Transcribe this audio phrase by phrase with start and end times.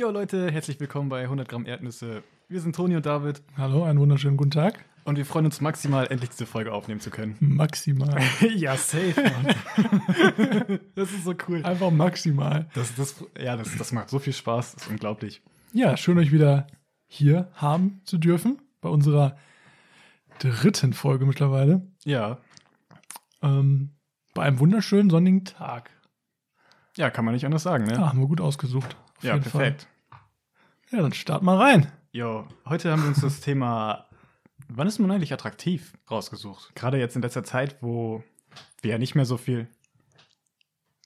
[0.00, 2.22] Jo Leute, herzlich willkommen bei 100 Gramm Erdnüsse.
[2.48, 4.82] Wir sind Toni und David Hallo, einen wunderschönen guten Tag.
[5.04, 7.36] und wir freuen uns maximal, endlich diese Folge aufnehmen zu können.
[7.38, 8.18] Maximal.
[8.56, 10.80] ja, safe, Mann.
[10.94, 11.62] das ist so cool.
[11.66, 12.66] Einfach maximal.
[12.72, 15.42] Das, das, ja, das, das macht so viel Spaß, das ist unglaublich.
[15.74, 16.66] Ja, schön euch wieder
[17.06, 18.56] hier haben zu dürfen.
[18.80, 19.36] Bei unserer
[20.38, 21.86] dritten Folge mittlerweile.
[22.06, 22.38] Ja,
[23.42, 23.90] Ähm,
[24.32, 25.90] bei einem wunderschönen sonnigen Tag.
[26.96, 27.92] ja, kann man nicht anders sagen, ne?
[27.92, 28.96] Ja, haben wir gut ausgesucht.
[29.20, 29.82] Ja, perfekt.
[29.82, 29.89] Fall.
[30.92, 31.86] Ja, dann start mal rein.
[32.10, 34.06] Jo, heute haben wir uns das Thema,
[34.66, 36.74] wann ist man eigentlich attraktiv, rausgesucht.
[36.74, 38.24] Gerade jetzt in letzter Zeit, wo
[38.82, 39.68] wir ja nicht mehr so viel.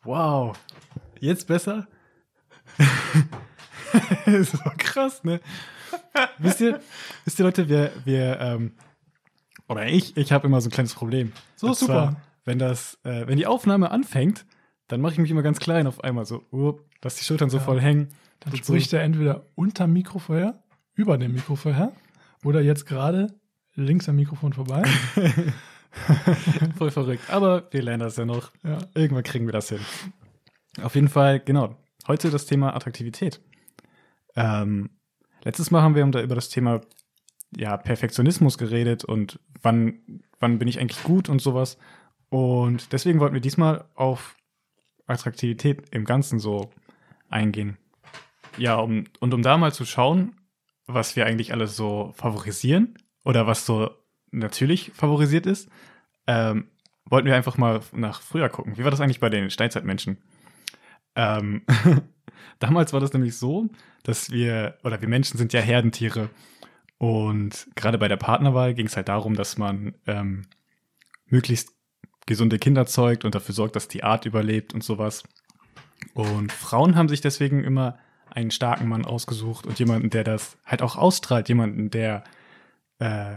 [0.02, 0.56] Wow,
[1.20, 1.86] jetzt besser?
[4.26, 5.40] so krass, ne?
[6.38, 6.80] wisst ihr,
[7.26, 8.72] wisst ihr Leute, wir, wir, ähm,
[9.68, 11.32] oder ich, ich habe immer so ein kleines Problem.
[11.56, 11.92] So, Und super.
[11.92, 14.46] Zwar, wenn das, äh, wenn die Aufnahme anfängt,
[14.88, 17.58] dann mache ich mich immer ganz klein auf einmal so, uh, dass die Schultern so
[17.58, 17.62] Ja.
[17.62, 18.08] voll hängen.
[18.40, 18.58] Dann so.
[18.58, 20.62] spricht er entweder unter Mikrofon her,
[20.94, 21.92] über dem Mikrofon her,
[22.42, 23.34] oder jetzt gerade
[23.74, 24.82] links am Mikrofon vorbei.
[26.76, 27.30] Voll verrückt.
[27.30, 28.50] Aber wir lernen das ja noch.
[28.64, 28.78] Ja.
[28.94, 29.80] Irgendwann kriegen wir das hin.
[30.82, 31.76] Auf jeden Fall, genau.
[32.08, 33.40] Heute das Thema Attraktivität.
[34.34, 34.90] Ähm,
[35.44, 36.80] letztes Mal haben wir über das Thema
[37.56, 40.00] ja, Perfektionismus geredet und wann,
[40.40, 41.78] wann bin ich eigentlich gut und sowas.
[42.28, 44.36] Und deswegen wollten wir diesmal auf
[45.06, 46.70] Attraktivität im Ganzen so
[47.28, 47.78] eingehen.
[48.56, 50.36] Ja, um, und um da mal zu schauen,
[50.86, 53.90] was wir eigentlich alles so favorisieren oder was so
[54.30, 55.68] natürlich favorisiert ist,
[56.26, 56.68] ähm,
[57.06, 58.76] wollten wir einfach mal nach früher gucken.
[58.76, 60.18] Wie war das eigentlich bei den Steinzeitmenschen?
[61.14, 61.62] Ähm,
[62.58, 63.68] damals war das nämlich so,
[64.02, 66.30] dass wir, oder wir Menschen sind ja Herdentiere.
[66.98, 70.46] Und gerade bei der Partnerwahl ging es halt darum, dass man ähm,
[71.26, 71.70] möglichst
[72.26, 75.24] gesunde Kinder zeugt und dafür sorgt, dass die Art überlebt und sowas.
[76.14, 77.98] Und Frauen haben sich deswegen immer
[78.30, 82.24] einen starken Mann ausgesucht und jemanden, der das halt auch ausstrahlt, jemanden, der
[82.98, 83.36] äh,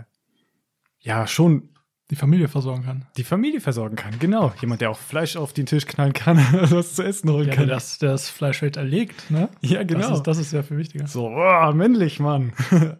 [0.99, 1.69] ja schon
[2.09, 3.05] Die Familie versorgen kann.
[3.17, 4.17] die Familie versorgen kann.
[4.19, 6.37] Genau, jemand, der auch Fleisch auf den Tisch knallen kann,
[6.71, 7.67] was zu essen holen Ja, kann.
[7.67, 9.49] der das, der das Fleisch halt erlegt, ne?
[9.61, 10.07] ja, genau.
[10.09, 11.07] Das ist, das ist ja viel wichtiger.
[11.07, 12.53] so, oh, männlich, Mann.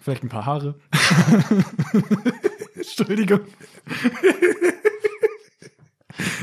[0.00, 0.76] Vielleicht ein paar Haare.
[2.74, 3.40] Entschuldigung.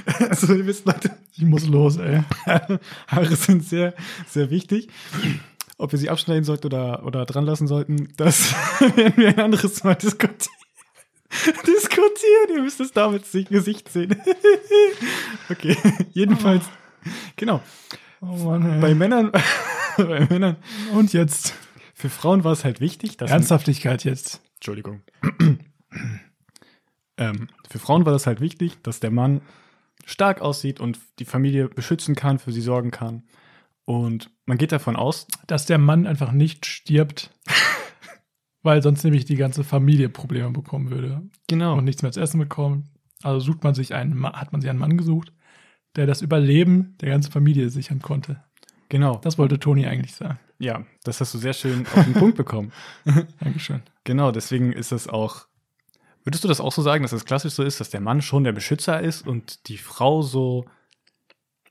[0.30, 2.24] also, ihr wisst, Leute, Ich muss los, ey.
[3.08, 3.94] Haare sind sehr,
[4.28, 4.90] sehr wichtig.
[5.78, 8.54] Ob wir sie abschneiden sollten oder, oder dran lassen sollten, das
[8.96, 10.56] werden wir ein anderes Mal diskutieren.
[11.68, 12.56] diskutieren.
[12.56, 14.16] Ihr müsst es damit sich Gesicht sehen.
[15.50, 15.78] okay,
[16.14, 16.66] jedenfalls.
[17.36, 17.62] Genau.
[18.22, 18.82] Oh Mann, ey.
[18.82, 19.32] Bei Männern,
[19.98, 20.56] bei Männern,
[20.94, 21.54] Und jetzt
[21.94, 23.30] für Frauen war es halt wichtig, dass.
[23.30, 24.42] Ernsthaftigkeit jetzt.
[24.56, 25.02] Entschuldigung.
[27.18, 29.42] ähm, für Frauen war das halt wichtig, dass der Mann
[30.08, 33.24] stark aussieht und die Familie beschützen kann, für sie sorgen kann.
[33.86, 37.32] Und man geht davon aus, Dass der Mann einfach nicht stirbt,
[38.64, 42.40] weil sonst nämlich die ganze Familie Probleme bekommen würde genau, und nichts mehr zu essen
[42.40, 42.86] bekommt.
[43.24, 45.34] Also sucht man sich einen, hat man sich einen Mann gesucht,
[45.96, 48.44] der das Überleben der ganzen Familie sichern konnte.
[48.90, 50.40] genau, Das wollte Toni eigentlich sagen.
[50.60, 52.72] ja, das hast du sehr schön auf den Punkt bekommen.
[53.40, 53.82] Dankeschön.
[54.04, 55.48] Genau, deswegen ist es auch.
[56.28, 58.44] Würdest du das auch so sagen, dass es klassisch so ist, dass der Mann schon
[58.44, 60.66] der Beschützer ist und die Frau so,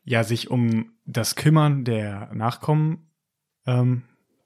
[0.02, 3.10] ja, sich um das Kümmern der Nachkommen
[3.66, 4.04] ähm,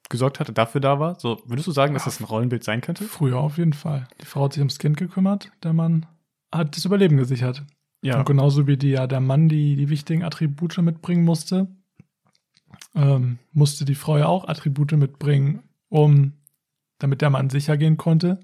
[0.08, 1.20] gesorgt hatte, dafür da war?
[1.20, 3.04] So, würdest du sagen, dass das ein Rollenbild sein könnte?
[3.04, 4.08] Früher auf jeden Fall.
[4.20, 6.06] Die Frau hat sich ums Kind gekümmert, der Mann
[6.52, 7.62] hat das Überleben gesichert.
[8.02, 11.68] Ja, Und genauso wie die, ja, der Mann die, die wichtigen Attribute mitbringen musste,
[12.96, 16.32] ähm, musste die Frau ja auch Attribute mitbringen, um,
[16.98, 18.40] damit der Mann sicher gehen konnte,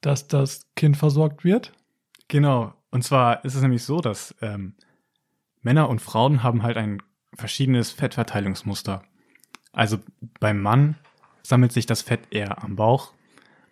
[0.00, 1.72] dass das Kind versorgt wird.
[2.28, 2.74] genau.
[2.90, 4.74] Und zwar ist es nämlich so, dass ähm,
[5.60, 7.02] Männer und Frauen haben halt ein
[7.34, 9.02] verschiedenes Fettverteilungsmuster.
[9.72, 9.98] Also
[10.40, 10.96] beim Mann
[11.42, 13.12] sammelt sich das Fett eher am Bauch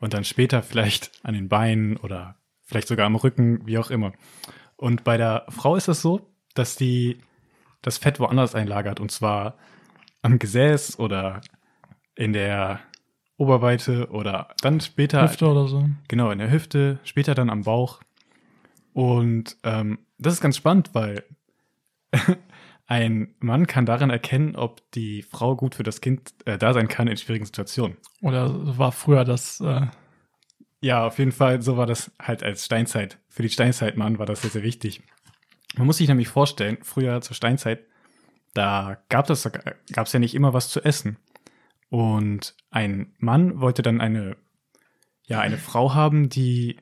[0.00, 4.12] und dann später vielleicht an den Beinen oder vielleicht sogar am Rücken, wie auch immer.
[4.76, 7.18] Und bei der Frau ist es so, dass die
[7.82, 9.56] das Fett woanders einlagert und zwar
[10.22, 11.40] am Gesäß oder
[12.14, 12.80] in der
[13.36, 15.88] Oberweite oder dann später Hüfte oder so.
[16.08, 18.00] Genau, in der Hüfte, später dann am Bauch.
[18.92, 21.22] Und ähm, das ist ganz spannend, weil
[22.86, 26.88] ein Mann kann daran erkennen, ob die Frau gut für das Kind äh, da sein
[26.88, 27.98] kann in schwierigen Situationen.
[28.22, 29.82] Oder war früher das, äh,
[30.80, 33.18] Ja, auf jeden Fall, so war das halt als Steinzeit.
[33.28, 35.02] Für die Steinzeitmann war das sehr, sehr wichtig.
[35.76, 37.80] Man muss sich nämlich vorstellen, früher zur Steinzeit,
[38.54, 39.50] da gab es
[39.92, 41.18] gab's ja nicht immer was zu essen.
[41.88, 44.36] Und ein Mann wollte dann eine,
[45.26, 46.78] ja, eine Frau haben, die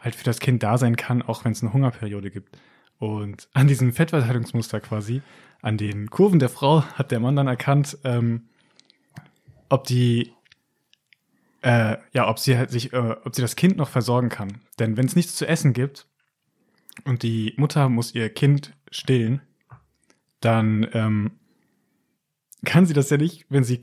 [0.00, 2.58] halt für das Kind da sein kann, auch wenn es eine Hungerperiode gibt.
[2.98, 5.22] Und an diesem Fettverteilungsmuster quasi
[5.62, 8.48] an den Kurven der Frau hat der Mann dann erkannt, ähm,
[9.68, 10.32] ob die,
[11.62, 14.60] äh, ja, ob sie halt sich, äh, ob sie das Kind noch versorgen kann.
[14.78, 16.06] Denn wenn es nichts zu essen gibt
[17.04, 19.40] und die Mutter muss ihr Kind stillen,
[20.40, 21.32] dann ähm,
[22.64, 23.80] kann sie das ja nicht, wenn sie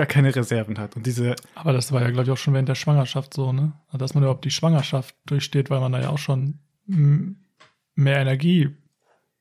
[0.00, 0.96] gar keine Reserven hat.
[0.96, 3.72] Und diese, Aber das war ja, glaube ich, auch schon während der Schwangerschaft so, ne?
[3.88, 8.74] Also, Dass man überhaupt die Schwangerschaft durchsteht, weil man da ja auch schon mehr Energie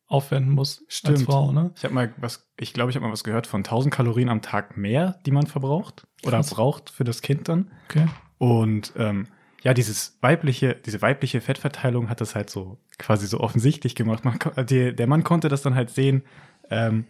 [0.06, 1.22] aufwenden muss als Stimmt.
[1.22, 1.72] Frau, ne?
[1.78, 4.42] ich habe mal was, ich glaube, ich habe mal was gehört von 1000 Kalorien am
[4.42, 6.50] Tag mehr, die man verbraucht oder Krass.
[6.50, 7.72] braucht für das Kind dann.
[7.86, 8.08] Okay.
[8.38, 9.28] Und ähm,
[9.64, 14.26] ja, dieses weibliche, diese weibliche Fettverteilung hat das halt so quasi so offensichtlich gemacht.
[14.26, 16.24] Man, die, der Mann konnte das dann halt sehen,
[16.70, 17.06] ähm,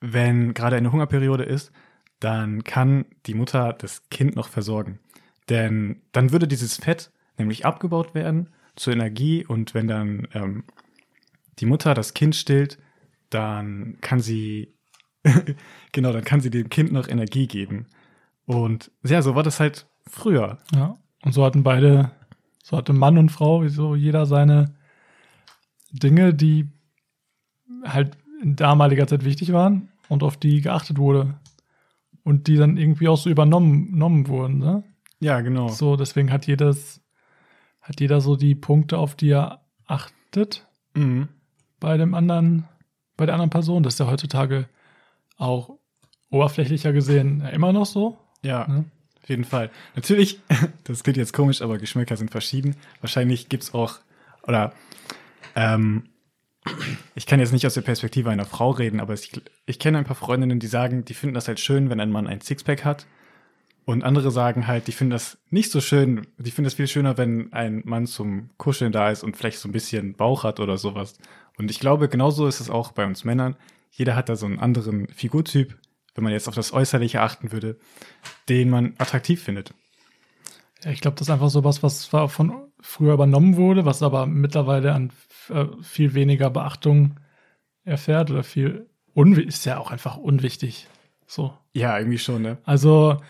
[0.00, 1.72] wenn gerade eine Hungerperiode ist,
[2.20, 4.98] dann kann die Mutter das Kind noch versorgen.
[5.48, 10.64] Denn dann würde dieses Fett nämlich abgebaut werden zur Energie und wenn dann ähm,
[11.58, 12.78] die Mutter das Kind stillt,
[13.30, 14.74] dann kann sie,
[15.92, 17.86] genau, dann kann sie dem Kind noch Energie geben.
[18.46, 20.58] Und ja, so war das halt früher.
[20.74, 20.98] Ja.
[21.22, 22.12] Und so hatten beide,
[22.62, 24.74] so hatte Mann und Frau, so jeder seine
[25.90, 26.70] Dinge, die
[27.84, 31.38] halt in damaliger Zeit wichtig waren und auf die geachtet wurde.
[32.28, 34.84] Und die dann irgendwie auch so übernommen, übernommen wurden, ne?
[35.20, 35.68] Ja, genau.
[35.68, 37.00] So, deswegen hat jedes,
[37.80, 41.28] hat jeder so die Punkte, auf die er achtet Mhm.
[41.80, 42.68] bei dem anderen,
[43.16, 43.82] bei der anderen Person.
[43.82, 44.68] Das ist ja heutzutage
[45.38, 45.78] auch
[46.30, 48.18] oberflächlicher gesehen immer noch so.
[48.42, 48.84] Ja, Ne?
[49.22, 49.70] auf jeden Fall.
[49.96, 50.40] Natürlich,
[50.84, 52.76] das klingt jetzt komisch, aber Geschmäcker sind verschieden.
[53.00, 54.00] Wahrscheinlich gibt's auch,
[54.42, 54.72] oder
[55.56, 56.04] ähm,
[57.14, 59.30] ich kann jetzt nicht aus der Perspektive einer Frau reden, aber ich,
[59.66, 62.26] ich kenne ein paar Freundinnen, die sagen, die finden das halt schön, wenn ein Mann
[62.26, 63.06] ein Sixpack hat.
[63.84, 67.16] Und andere sagen halt, die finden das nicht so schön, die finden es viel schöner,
[67.16, 70.76] wenn ein Mann zum Kuscheln da ist und vielleicht so ein bisschen Bauch hat oder
[70.76, 71.14] sowas.
[71.56, 73.56] Und ich glaube, genauso ist es auch bei uns Männern.
[73.90, 75.74] Jeder hat da so einen anderen Figurtyp,
[76.14, 77.78] wenn man jetzt auf das Äußerliche achten würde,
[78.50, 79.72] den man attraktiv findet.
[80.84, 84.92] Ich glaube, das ist einfach so was, was von früher übernommen wurde, was aber mittlerweile
[84.92, 85.10] an
[85.50, 87.16] äh, viel weniger Beachtung
[87.84, 88.86] erfährt oder viel
[89.46, 90.86] ist ja auch einfach unwichtig.
[91.26, 91.52] So.
[91.72, 92.58] Ja, irgendwie schon, ne?
[92.64, 93.20] Also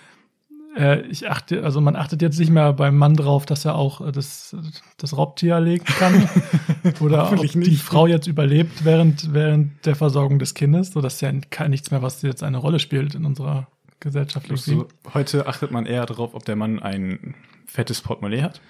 [0.77, 4.01] äh, ich achte, also man achtet jetzt nicht mehr beim Mann drauf, dass er auch
[4.01, 4.55] äh, das,
[4.97, 6.29] das Raubtier erlegen kann.
[7.01, 7.83] Oder ob Hoffentlich die nicht.
[7.83, 10.93] Frau jetzt überlebt während, während der Versorgung des Kindes.
[10.93, 13.67] So, das ist ja kein, nichts mehr, was jetzt eine Rolle spielt in unserer
[14.01, 14.47] Gesellschaft.
[14.47, 14.71] irgendwie.
[14.71, 17.35] So, heute achtet man eher darauf, ob der Mann ein
[17.67, 18.61] fettes Portemonnaie hat.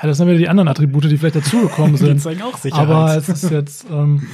[0.00, 2.20] Ja, das sind wieder die anderen Attribute, die vielleicht dazugekommen sind.
[2.20, 4.26] zeigen auch Aber es ist jetzt ähm,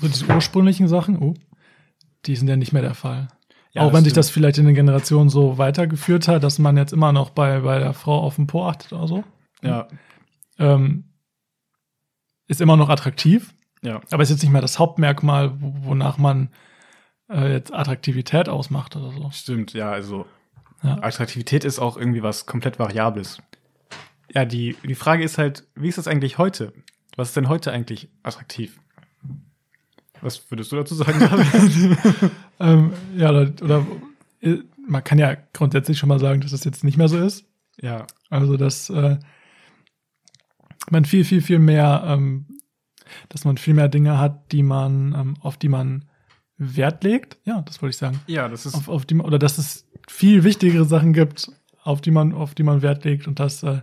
[0.00, 1.34] so diese ursprünglichen Sachen, oh,
[2.26, 3.28] die sind ja nicht mehr der Fall.
[3.72, 4.16] Ja, auch wenn sich stimmt.
[4.18, 7.80] das vielleicht in den Generationen so weitergeführt hat, dass man jetzt immer noch bei, bei
[7.80, 9.24] der Frau auf den Po achtet oder so,
[9.62, 9.88] ja,
[10.58, 11.04] ähm,
[12.46, 13.52] ist immer noch attraktiv,
[13.82, 16.50] ja, aber ist jetzt nicht mehr das Hauptmerkmal, wo- wonach man
[17.28, 19.30] äh, jetzt Attraktivität ausmacht oder so.
[19.32, 19.72] stimmt.
[19.72, 20.26] Ja, also
[20.82, 20.98] Ja.
[21.02, 23.38] Attraktivität ist auch irgendwie was komplett Variables.
[24.32, 26.72] Ja, die, die Frage ist halt, wie ist das eigentlich heute?
[27.16, 28.78] Was ist denn heute eigentlich attraktiv?
[30.20, 31.98] Was würdest du dazu sagen, David?
[32.60, 33.86] Ähm, ja, oder, oder
[34.40, 37.44] äh, man kann ja grundsätzlich schon mal sagen, dass das jetzt nicht mehr so ist.
[37.80, 39.18] ja, Also, dass äh,
[40.88, 42.46] man viel, viel, viel mehr, ähm,
[43.28, 46.04] dass man viel mehr Dinge hat, die man, ähm, auf die man
[46.56, 47.38] Wert legt.
[47.44, 48.20] Ja, das wollte ich sagen.
[48.28, 51.50] ja, das ist Auf, auf die, oder dass es viel wichtigere Sachen gibt,
[51.82, 53.80] auf die man, auf die man Wert legt und dass äh,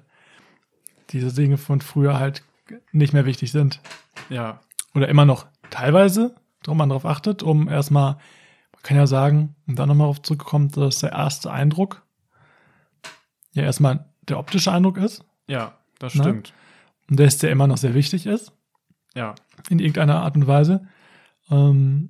[1.13, 2.43] diese Dinge von früher halt
[2.91, 3.79] nicht mehr wichtig sind.
[4.29, 4.59] ja,
[4.95, 9.75] Oder immer noch teilweise, darum man darauf achtet, um erstmal, man kann ja sagen, um
[9.75, 12.03] dann nochmal darauf zurückzukommen, dass der erste Eindruck
[13.53, 15.23] ja erstmal der optische Eindruck ist.
[15.47, 16.23] ja, das Ne?
[16.23, 16.53] stimmt.
[17.09, 18.53] Und der ist der immer noch sehr wichtig ist,
[19.13, 19.35] Ja,
[19.69, 20.87] in irgendeiner Art und Weise.
[21.49, 22.09] Ähm,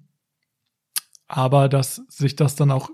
[1.27, 2.89] aber dass sich das dann auch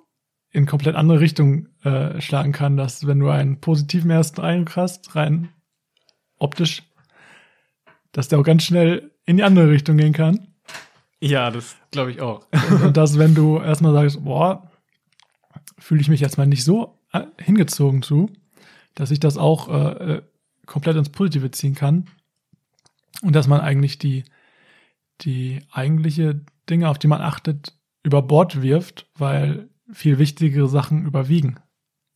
[0.52, 5.16] in komplett andere Richtung äh, schlagen kann, dass wenn du einen positiven ersten Eindruck hast,
[5.16, 5.50] rein
[6.40, 6.84] optisch,
[8.12, 10.48] dass der auch ganz schnell in die andere Richtung gehen kann.
[11.20, 12.46] ja, das glaube ich auch.
[12.84, 14.72] Und dass, wenn du erstmal sagst, boah,
[15.78, 18.32] fühle ich mich jetzt mal nicht so äh, hingezogen zu,
[18.96, 20.22] dass ich das auch äh, äh,
[20.66, 22.08] komplett ins Positive ziehen kann.
[23.22, 24.24] Und dass man eigentlich die,
[25.22, 31.60] die eigentliche Dinge, auf die man achtet, über Bord wirft, weil viel wichtigere Sachen überwiegen.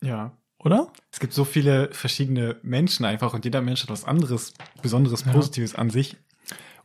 [0.01, 0.37] Ja.
[0.63, 0.87] Oder?
[1.11, 5.31] Es gibt so viele verschiedene Menschen einfach und jeder Mensch hat was anderes, Besonderes, Ja.
[5.31, 6.17] Positives an sich.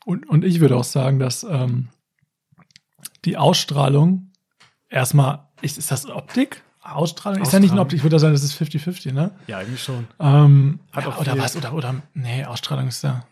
[0.04, 1.88] Und, und ich würde auch sagen, dass ähm,
[3.24, 4.30] die Ausstrahlung
[4.88, 6.62] erstmal, ist, ist das Optik?
[6.80, 7.42] Ausstrahlung?
[7.42, 7.86] Ist ja nicht eine Ausstrahlung.
[7.86, 9.32] Optik, ich würde sagen, das ist 50-50, ne?
[9.48, 10.06] Ja, irgendwie schon.
[10.20, 11.56] Ähm, Hat ja, auch oder viel- was?
[11.56, 13.26] Oder, oder, nee, Ausstrahlung ist ja.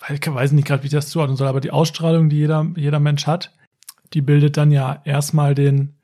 [0.00, 2.66] weil ich weiß nicht gerade, wie ich das zuordnen soll, aber die Ausstrahlung, die jeder,
[2.76, 3.52] jeder Mensch hat,
[4.14, 5.96] die bildet dann ja erstmal den,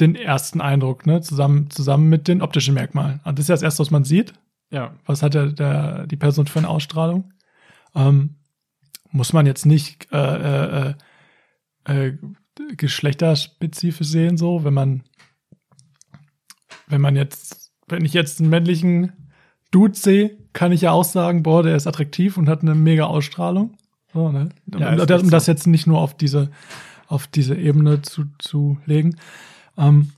[0.00, 3.20] den ersten Eindruck, ne, zusammen, zusammen mit den optischen Merkmalen.
[3.24, 4.32] Und das ist ja das erste, was man sieht.
[4.70, 4.94] Ja.
[5.06, 7.32] Was hat der, der, die Person für eine Ausstrahlung?
[7.94, 8.36] Ähm,
[9.10, 10.94] muss man jetzt nicht äh, äh,
[11.84, 12.12] äh,
[12.76, 15.02] geschlechterspezifisch sehen, so, wenn man,
[16.86, 19.12] wenn man jetzt, wenn ich jetzt einen männlichen
[19.70, 23.04] Dude sehe, kann ich ja auch sagen, boah, der ist attraktiv und hat eine mega
[23.04, 23.76] Ausstrahlung.
[24.12, 24.48] So, ne?
[24.78, 26.50] Ja, um, das, um das jetzt nicht nur auf diese,
[27.06, 29.16] auf diese Ebene zu, zu legen.
[29.78, 30.12] Ähm,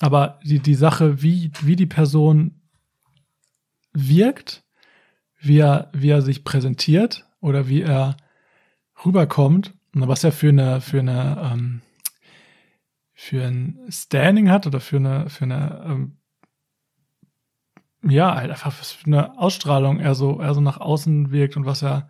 [0.00, 2.62] aber die, die Sache, wie, wie die Person
[3.92, 4.64] wirkt,
[5.38, 8.16] wie er, wie er sich präsentiert oder wie er
[9.04, 11.82] rüberkommt, was er für eine, für eine, ähm,
[13.12, 16.18] für ein Standing hat oder für eine, für eine, ähm,
[18.04, 21.82] ja, halt einfach für eine Ausstrahlung er so, er so nach außen wirkt und was
[21.82, 22.08] er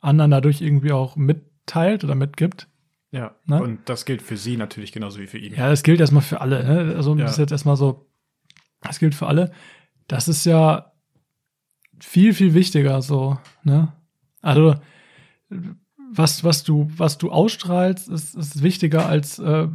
[0.00, 2.68] anderen dadurch irgendwie auch mitteilt oder mitgibt.
[3.14, 3.34] Ja.
[3.46, 3.62] Ne?
[3.62, 5.54] Und das gilt für sie natürlich genauso wie für ihn.
[5.54, 6.64] Ja, das gilt erstmal für alle.
[6.64, 6.94] Ne?
[6.96, 7.22] Also Ja.
[7.24, 8.06] das ist jetzt erstmal so,
[8.82, 9.52] das gilt für alle.
[10.08, 10.92] Das ist ja
[12.00, 13.92] viel, viel wichtiger so, ne?
[14.42, 14.74] Also
[16.10, 19.68] was, was du, was du ausstrahlst, ist, ist wichtiger als äh,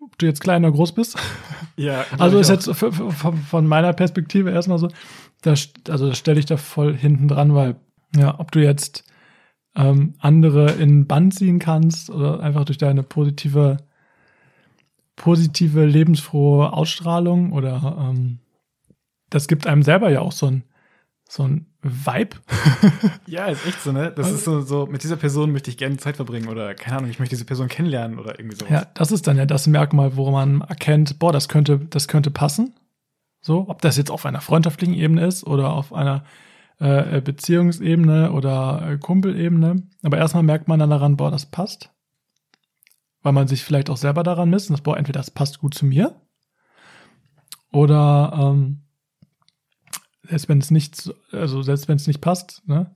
[0.00, 1.18] ob du jetzt klein oder groß bist.
[1.76, 4.88] Ja, Also ist glaub ich jetzt von, von meiner Perspektive erstmal so,
[5.42, 7.76] da, also das stelle ich da voll hinten dran, weil
[8.16, 9.04] ja, ob du jetzt
[9.76, 13.76] ähm, andere in Bann ziehen kannst oder einfach durch deine positive,
[15.16, 18.38] positive, lebensfrohe Ausstrahlung oder ähm,
[19.30, 20.64] das gibt einem selber ja auch so ein,
[21.28, 22.36] so ein Vibe.
[23.26, 24.10] Ja, ist echt so, ne?
[24.10, 26.96] Das Also- ist so, so, mit dieser Person möchte ich gerne Zeit verbringen oder keine
[26.98, 28.72] Ahnung, ich möchte diese Person kennenlernen oder irgendwie sowas.
[28.72, 32.30] Ja, das ist dann ja das Merkmal, wo man erkennt, boah, das könnte, das könnte
[32.30, 32.74] passen.
[33.44, 36.24] So, ob das jetzt auf einer freundschaftlichen Ebene ist oder auf einer
[36.78, 39.82] äh, Beziehungsebene oder äh, Kumpelebene.
[40.02, 41.90] Aber erstmal merkt man dann daran, boah, das passt.
[43.22, 45.74] Weil man sich vielleicht auch selber daran misst, und das, boah, entweder das passt gut
[45.74, 46.14] zu mir
[47.72, 48.82] oder ähm,
[50.22, 52.92] selbst wenn es nicht, so- also selbst wenn es nicht passt, ne?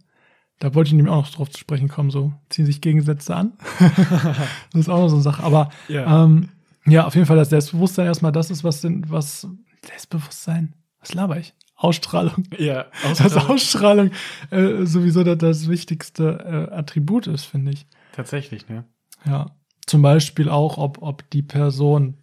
[0.58, 3.54] Da wollte ich nämlich auch noch drauf zu sprechen kommen, so ziehen sich Gegensätze an.
[3.80, 5.42] das ist auch noch so eine Sache.
[5.42, 6.24] Aber Ja.
[6.24, 6.50] ähm,
[6.86, 9.48] ja, auf jeden Fall das Selbstbewusstsein erstmal das ist, was denn, was
[9.84, 11.52] Selbstbewusstsein, was laber ich?
[11.82, 12.44] Ausstrahlung.
[12.58, 14.10] ja, Das Ausstrahlung
[14.50, 17.86] äh, sowieso das, das wichtigste äh, Attribut ist, finde ich.
[18.12, 18.84] Tatsächlich, ne?
[19.24, 19.46] Ja.
[19.86, 22.18] Zum Beispiel auch, ob, ob die Person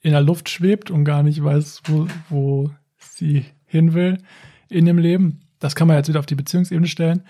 [0.00, 4.18] in der Luft schwebt und gar nicht weiß, wo, wo sie hin will
[4.68, 5.40] in dem Leben.
[5.58, 7.22] Das kann man jetzt wieder auf die Beziehungsebene stellen.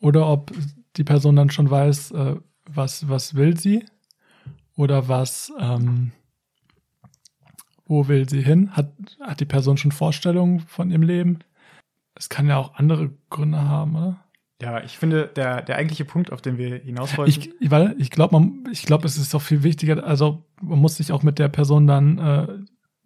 [0.00, 0.50] Oder ob
[0.96, 3.84] die Person dann schon weiß, äh, was, was will sie
[4.76, 6.12] oder was, ähm,
[7.90, 8.70] wo will sie hin?
[8.70, 11.40] Hat, hat die Person schon Vorstellungen von ihrem Leben?
[12.14, 14.24] Es kann ja auch andere Gründe haben, oder?
[14.62, 17.30] Ja, ich finde, der, der eigentliche Punkt, auf den wir hinaus wollten.
[17.30, 20.04] Ich, weil ich glaube, man, ich glaube, es ist auch viel wichtiger.
[20.04, 22.46] Also man muss sich auch mit der Person dann äh,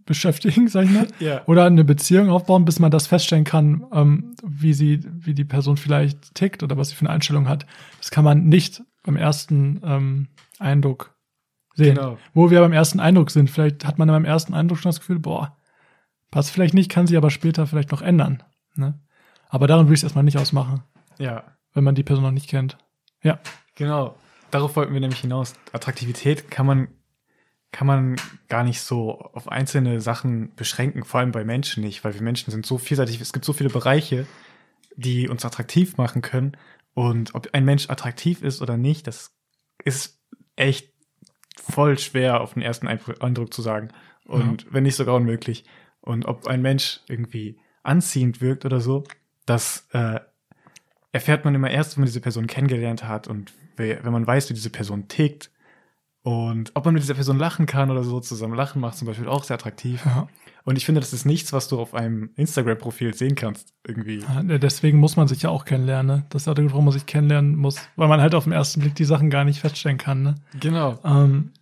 [0.05, 4.35] beschäftigen, sag ich mal, ja, oder eine Beziehung aufbauen, bis man das feststellen kann, ähm,
[4.45, 7.64] wie sie, wie die Person vielleicht tickt oder was sie für eine Einstellung hat.
[7.99, 11.13] Das kann man nicht beim ersten ähm, Eindruck
[11.75, 11.95] sehen.
[11.97, 12.19] genau.
[12.33, 15.19] Wo wir beim ersten Eindruck sind, vielleicht hat man beim ersten Eindruck schon das Gefühl,
[15.19, 15.57] boah,
[16.31, 18.43] passt vielleicht nicht, kann sich aber später vielleicht noch ändern.
[18.75, 18.99] Ne?
[19.49, 20.83] Aber daran will ich es erstmal nicht ausmachen,
[21.19, 22.78] Ja, wenn man die Person noch nicht kennt.
[23.23, 23.38] Ja.
[23.75, 24.16] genau.
[24.50, 25.54] Darauf wollten wir nämlich hinaus.
[25.73, 26.88] Attraktivität kann man,
[27.73, 28.16] kann man
[28.49, 32.52] gar nicht so auf einzelne Sachen beschränken, vor allem bei Menschen nicht, weil wir Menschen
[32.52, 33.21] sind so vielseitig.
[33.21, 34.26] Es gibt so viele Bereiche,
[34.97, 36.57] die uns attraktiv machen können.
[36.95, 39.35] Und ob ein Mensch attraktiv ist oder nicht, das
[39.85, 40.21] ist
[40.54, 40.93] echt
[41.61, 43.88] voll schwer auf den ersten Eindruck, zu sagen.
[44.26, 45.64] Und wenn nicht sogar unmöglich.
[46.00, 49.04] Und ob ein Mensch irgendwie anziehend wirkt oder so,
[49.46, 50.20] das äh,
[51.12, 54.49] erfährt man immer erst, wenn man diese Person kennengelernt hat und we- wenn man weiß,
[54.50, 55.50] wie diese Person tickt.
[56.23, 59.28] Und ob man mit dieser Person lachen kann oder so zusammen lachen macht zum Beispiel
[59.28, 60.04] auch sehr attraktiv.
[60.06, 60.26] ja.
[60.64, 64.21] Und ich finde, das ist nichts, was du auf einem Instagram-Profil sehen kannst, irgendwie.
[64.21, 66.18] Ja, ne, Deswegen muss man sich ja auch kennenlernen.
[66.18, 66.26] Ne?
[66.30, 68.54] Das ist auch der Grund, warum man sich kennenlernen muss, weil man halt auf den
[68.54, 70.23] ersten Blick die Sachen gar nicht feststellen kann.
[70.23, 70.35] Ne?
[70.61, 70.99] Genau.
[71.04, 71.52] Ähm,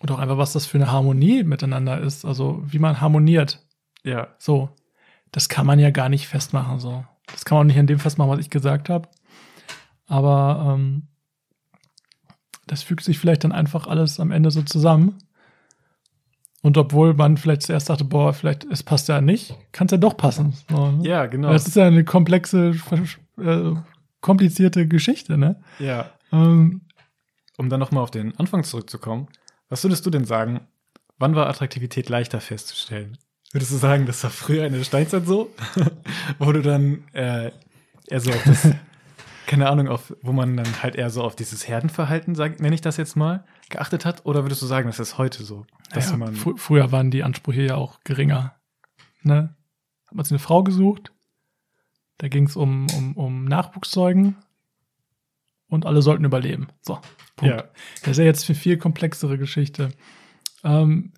[0.00, 2.24] und auch einfach, was das für eine Harmonie miteinander ist.
[2.24, 3.64] Also wie man harmoniert.
[4.02, 4.68] Ja, So,
[5.32, 6.78] das kann man ja gar nicht festmachen.
[6.78, 9.08] So, das kann man nicht an dem festmachen, was ich gesagt habe.
[10.06, 11.08] Aber ähm,
[12.66, 15.18] das fügt sich vielleicht dann einfach alles am Ende so zusammen.
[16.64, 19.98] Und obwohl man vielleicht zuerst dachte, boah, vielleicht es passt ja nicht, kann es ja
[19.98, 20.54] doch passen.
[20.70, 21.06] So, ne?
[21.06, 21.52] ja, genau.
[21.52, 22.74] Das ist ja eine komplexe,
[23.38, 23.72] äh,
[24.22, 25.60] komplizierte Geschichte, ne?
[25.78, 26.10] ja.
[26.32, 26.80] Ähm,
[27.58, 29.28] Um dann nochmal auf den Anfang zurückzukommen,
[29.68, 30.62] was würdest du denn sagen,
[31.18, 33.18] wann war Attraktivität leichter festzustellen?
[33.52, 35.50] Würdest du sagen, das war früher in der Steinzeit so,
[36.38, 37.50] wo du dann äh,
[38.08, 38.70] eher so auf das,
[39.46, 42.96] keine Ahnung, auf, wo man dann halt eher so auf dieses Herdenverhalten, nenne ich das
[42.96, 44.24] jetzt mal, geachtet hat?
[44.26, 45.66] Oder würdest du sagen, das ist heute so?
[45.90, 48.54] Dass Naja, man, fr früher waren die Ansprüche ja auch geringer.
[49.22, 49.54] Ne?
[50.06, 51.12] Hat man sich eine Frau gesucht,
[52.18, 54.36] da ging es um, um, um Nachwuchszeugen
[55.68, 56.68] und alle sollten überleben.
[56.82, 56.98] So,
[57.36, 57.54] Punkt.
[57.54, 57.64] ja,
[58.00, 59.90] Das ist ja jetzt eine viel komplexere Geschichte.
[60.62, 61.12] Ähm,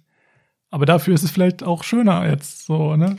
[0.71, 3.17] aber dafür ist es vielleicht auch schöner jetzt so, ne?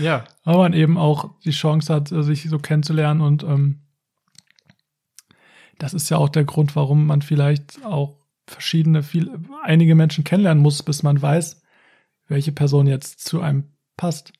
[0.00, 3.80] ja, weil man eben auch die Chance hat, sich so kennenzulernen und ähm,
[5.78, 8.16] das ist ja auch der Grund, warum man vielleicht auch
[8.46, 9.30] verschiedene, viel,
[9.62, 11.62] einige Menschen kennenlernen muss, bis man weiß,
[12.26, 13.64] welche Person jetzt zu einem
[13.96, 14.32] passt.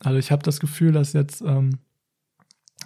[0.00, 1.78] Also ich habe das Gefühl, dass jetzt ähm,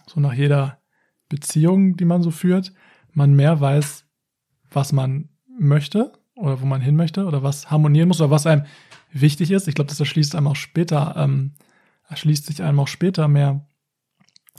[0.07, 0.81] so nach jeder
[1.29, 2.73] Beziehung, die man so führt,
[3.13, 4.05] man mehr weiß,
[4.71, 8.65] was man möchte oder wo man hin möchte oder was harmonieren muss oder was einem
[9.13, 9.69] wichtig ist.
[9.69, 11.55] Ich glaube, das erschließt einem auch später, ähm,
[12.09, 13.67] erschließt sich einem auch später mehr,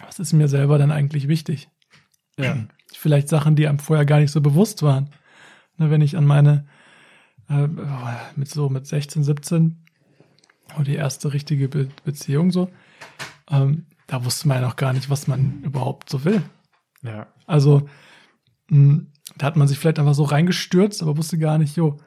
[0.05, 1.69] was ist mir selber denn eigentlich wichtig?
[2.37, 2.57] ja,
[2.93, 5.09] Vielleicht Sachen, die einem vorher gar nicht so bewusst waren.
[5.77, 6.65] Ne, wenn ich an meine,
[7.49, 7.67] äh,
[8.35, 9.85] mit so mit 16, 17,
[10.75, 12.69] oder die erste richtige Be Beziehung so,
[13.49, 16.41] ähm, da wusste man ja noch gar nicht, was man überhaupt so will.
[17.01, 17.89] ja, Also,
[18.69, 19.05] mh,
[19.37, 21.97] da hat man sich vielleicht einfach so reingestürzt, aber wusste gar nicht, jo,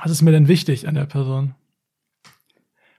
[0.00, 1.54] was ist mir denn wichtig an der Person?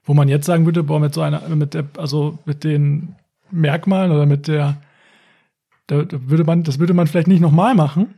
[0.04, 3.16] Wo man jetzt sagen würde, boah, mit so einer, mit der, also mit den
[3.50, 4.80] Merkmalen oder mit der,
[5.90, 8.14] da, da würde man, das würde man vielleicht nicht nochmal machen.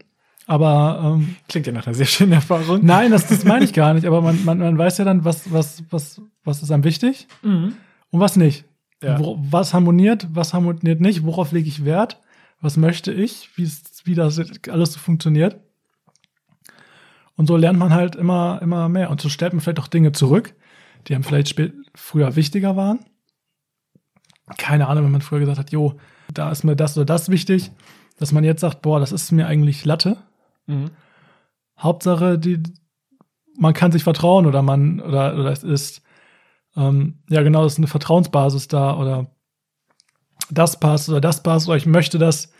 [0.46, 2.80] Aber ähm, klingt ja nach einer sehr schönen Erfahrung.
[2.84, 4.06] nein, das, das meine ich gar nicht.
[4.06, 7.74] Aber man, man, man weiß ja dann, was, was, was, was ist einem wichtig Mhm.
[8.10, 8.64] und was nicht.
[9.02, 9.18] Ja.
[9.18, 12.20] Wo, was harmoniert, was harmoniert nicht, worauf lege ich Wert,
[12.60, 15.60] was möchte ich, wie, das alles so funktioniert.
[17.36, 19.10] Und so lernt man halt immer, immer mehr.
[19.10, 20.54] Und so stellt man vielleicht auch Dinge zurück,
[21.06, 21.60] die einem vielleicht
[21.94, 23.00] früher wichtiger waren.
[24.58, 25.98] Keine Ahnung, wenn man früher gesagt hat, jo,
[26.32, 27.70] da ist mir das oder das wichtig,
[28.18, 30.16] dass man jetzt sagt, boah, das ist mir eigentlich Latte.
[30.66, 30.90] Mhm.
[31.78, 32.62] Hauptsache, die,
[33.58, 36.02] man kann sich vertrauen oder man, oder, oder es ist,
[36.76, 39.26] ähm, ja genau, es ist eine Vertrauensbasis da oder
[40.50, 42.52] das passt oder das passt oder ich möchte, dass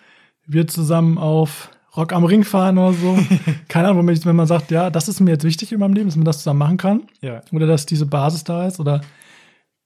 [0.47, 3.19] wir zusammen auf Rock am Ring fahren oder so.
[3.69, 6.17] Keine Ahnung, wenn man- sagt, ja, das ist mir jetzt wichtig in meinem Leben, dass
[6.17, 9.03] man das zusammen machen kann Ja, oder dass diese Basis da ist oder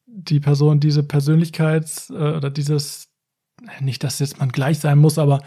[0.07, 3.06] die Person diese Persönlichkeits- äh, oder dieses,
[3.81, 5.43] nicht, dass jetzt man gleich sein muss, aber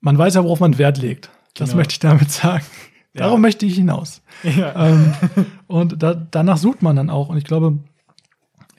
[0.00, 1.30] man weiß ja, worauf man Wert legt.
[1.54, 1.78] Das Genau.
[1.78, 2.64] möchte ich damit sagen.
[3.14, 3.22] Ja.
[3.24, 4.20] Darauf möchte ich hinaus.
[4.44, 4.90] ja.
[4.90, 5.14] ähm,
[5.66, 7.30] und da, danach sucht man dann auch.
[7.30, 7.78] Und ich glaube,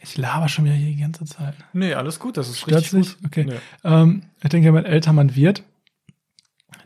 [0.01, 1.55] ich laber schon wieder hier die ganze Zeit.
[1.73, 3.25] Nee, alles gut, das ist Stört richtig gut.
[3.25, 3.45] Okay.
[3.45, 3.55] Nee.
[3.83, 5.63] Ähm, ich denke, je älter man wird,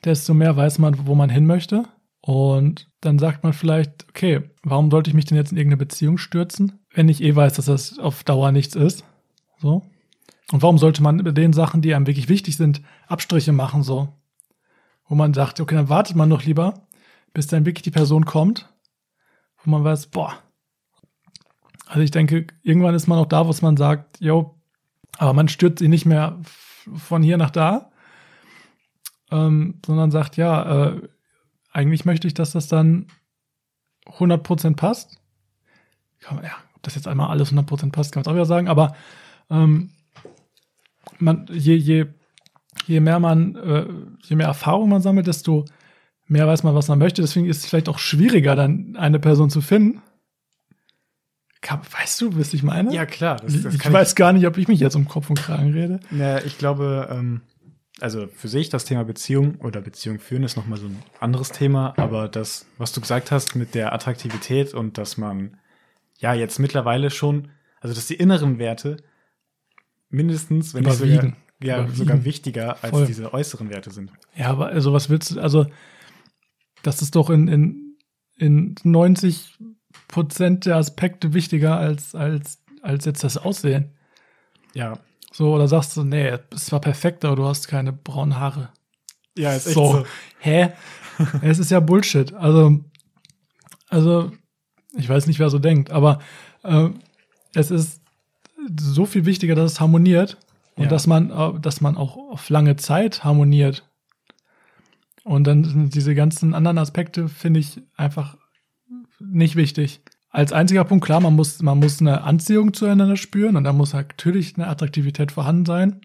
[0.05, 1.83] desto mehr weiß man, wo man hin möchte.
[2.21, 6.17] Und dann sagt man vielleicht, okay, warum sollte ich mich denn jetzt in irgendeine Beziehung
[6.17, 9.03] stürzen, wenn ich eh weiß, dass das auf Dauer nichts ist?
[9.59, 9.83] So.
[10.53, 14.09] Und warum sollte man über den Sachen, die einem wirklich wichtig sind, Abstriche machen, so?
[15.07, 16.85] Wo man sagt, okay, dann wartet man doch lieber,
[17.33, 18.71] bis dann wirklich die Person kommt,
[19.63, 20.37] wo man weiß, boah.
[21.87, 24.53] Also ich denke, irgendwann ist man auch da, wo man sagt, yo,
[25.17, 27.89] aber man stürzt sich nicht mehr von hier nach da,
[29.31, 31.01] ähm, sondern sagt, ja, äh,
[31.71, 33.07] eigentlich möchte ich, dass das dann
[34.05, 35.19] 100% passt.
[36.21, 36.37] Ja,
[36.75, 38.95] ob das jetzt einmal alles 100% passt, kann man es auch wieder sagen, aber
[39.49, 39.89] ähm,
[41.19, 42.07] man, je, je,
[42.85, 43.85] je mehr man, äh,
[44.23, 45.65] je mehr Erfahrung man sammelt, desto
[46.27, 47.21] mehr weiß man, was man möchte.
[47.21, 50.01] Deswegen ist es vielleicht auch schwieriger, dann eine Person zu finden.
[51.61, 52.93] Kann, weißt du, was ich meine?
[52.93, 53.37] Ja, klar.
[53.37, 56.01] Das, das ich weiß gar nicht, ob ich mich jetzt um Kopf und Kragen rede.
[56.11, 57.41] Na, ich glaube, ähm,
[58.01, 61.93] also für sich das Thema Beziehung oder Beziehung führen ist nochmal so ein anderes Thema,
[61.95, 65.57] aber das, was du gesagt hast mit der Attraktivität und dass man
[66.17, 68.97] ja jetzt mittlerweile schon, also dass die inneren Werte
[70.13, 71.35] mindestens, wenn nicht sogar, Überwiegen.
[71.61, 71.95] ja, Überwiegen.
[71.97, 73.05] sogar wichtiger als Voll.
[73.07, 74.11] diese äußeren Werte sind.
[74.35, 75.65] Ja, aber also was willst du, also
[76.83, 77.97] das ist doch in, in,
[78.37, 79.57] in 90
[80.07, 83.91] Prozent der Aspekte wichtiger als, als, als jetzt das Aussehen.
[84.73, 84.99] Ja,
[85.31, 88.69] So, oder sagst du, nee, es war perfekt, aber du hast keine braunen Haare.
[89.37, 89.91] ja, ist echt so.
[89.93, 90.05] so.
[90.39, 90.73] Hä?
[91.41, 92.33] es ist ja Bullshit.
[92.33, 92.79] Also,
[93.89, 94.31] also,
[94.95, 96.19] ich weiß nicht, wer so denkt, aber
[96.63, 96.89] äh,
[97.53, 98.01] es ist
[98.79, 100.37] so viel wichtiger, dass es harmoniert
[100.75, 100.89] und Ja.
[100.89, 103.87] dass man, äh, dass man auch auf lange Zeit harmoniert.
[105.23, 108.37] Und dann sind diese ganzen anderen Aspekte finde ich einfach
[109.19, 110.01] nicht wichtig.
[110.29, 113.93] Als einziger Punkt, klar, man muss, man muss eine Anziehung zueinander spüren und da muss
[113.93, 116.01] natürlich eine Attraktivität vorhanden sein.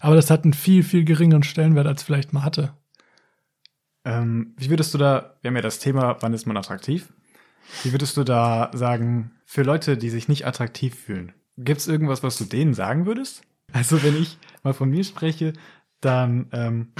[0.00, 2.72] Aber das hat einen viel, viel geringeren Stellenwert, als vielleicht mal hatte.
[4.04, 7.12] Ähm, wie würdest du da, wir haben ja das Thema, wann ist man attraktiv?
[7.84, 11.32] Wie würdest du da sagen, für Leute, die sich nicht attraktiv fühlen,
[11.64, 13.42] gibt es irgendwas, was du denen sagen würdest?
[13.72, 15.52] Also wenn ich mal von mir spreche,
[16.00, 16.92] dann, ähm,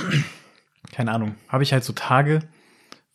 [0.92, 2.40] keine Ahnung, habe ich halt so Tage,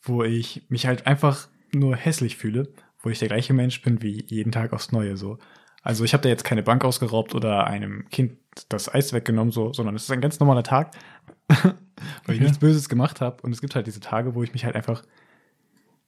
[0.02, 4.24] wo ich mich halt einfach nur hässlich fühle, wo ich der gleiche Mensch bin wie
[4.26, 5.38] jeden Tag aufs Neue so.
[5.82, 8.36] Also ich habe da jetzt keine Bank ausgeraubt oder einem Kind
[8.68, 10.92] das Eis weggenommen, so, sondern es ist ein ganz normaler Tag,
[11.48, 12.40] weil ich Okay.
[12.40, 13.42] nichts Böses gemacht habe.
[13.42, 15.02] Und es gibt halt diese Tage, wo ich mich halt einfach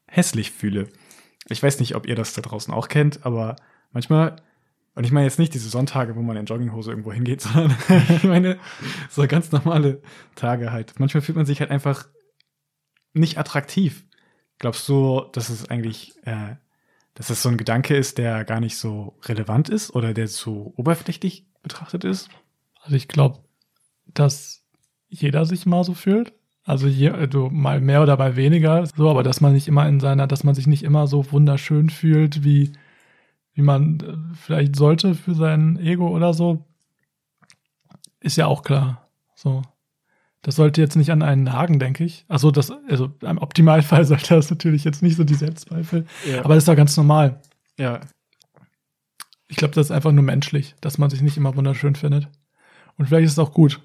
[0.07, 0.89] hässlich fühle.
[1.49, 3.57] Ich weiß nicht, ob ihr das da draußen auch kennt, aber
[3.93, 4.37] manchmal,
[5.01, 8.23] und ich meine jetzt nicht diese Sonntage, wo man in Jogginghose irgendwo hingeht, sondern ich
[8.23, 8.59] meine
[9.09, 10.03] so ganz normale
[10.35, 11.01] Tage halt.
[11.01, 12.07] Manchmal fühlt man sich halt einfach
[13.15, 14.05] nicht attraktiv.
[14.59, 16.57] Glaubst du, dass es eigentlich, äh,
[17.15, 20.75] dass es so ein Gedanke ist, der gar nicht so relevant ist oder der zu
[20.77, 22.29] oberflächlich betrachtet ist?
[22.83, 23.39] Also ich glaube,
[24.05, 24.67] dass
[25.09, 26.35] jeder sich mal so fühlt.
[26.63, 28.85] Also je, also mal mehr oder mal weniger.
[28.85, 31.89] So, aber dass man nicht immer in seiner, dass man sich nicht immer so wunderschön
[31.89, 32.75] fühlt, wie,
[33.61, 36.65] wie man äh, vielleicht sollte für sein Ego oder so,
[38.21, 39.07] ist ja auch klar.
[39.35, 39.63] So.
[40.43, 42.25] Das sollte jetzt nicht an einen nagen, denke ich.
[42.27, 46.07] Also das, also im Optimalfall sollte das natürlich jetzt nicht so die Selbstzweifel.
[46.27, 46.43] Ja.
[46.43, 47.41] Aber das ist doch ganz normal.
[47.79, 48.01] ja,
[49.49, 52.29] Ich glaube, das ist einfach nur menschlich, dass man sich nicht immer wunderschön findet.
[52.97, 53.81] Und vielleicht ist es auch gut.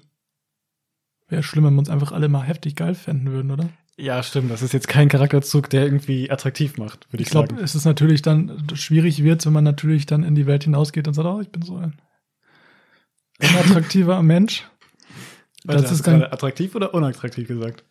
[1.28, 3.68] Wäre schlimm, wenn wir uns einfach alle mal heftig geil fänden würden, oder?
[3.98, 4.50] Ja, stimmt.
[4.50, 7.64] Das ist jetzt kein Charakterzug, der irgendwie attraktiv macht, würde ich, Ich glaube, sagen.
[7.64, 11.14] es ist natürlich dann schwierig wird, wenn man natürlich dann in die Welt hinausgeht und
[11.14, 11.94] sagt, oh, ich bin so ein
[13.40, 14.64] unattraktiver Mensch.
[15.64, 17.84] Warte, das ist gerade attraktiv oder unattraktiv gesagt?